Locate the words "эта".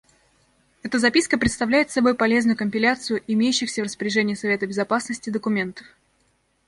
0.81-0.97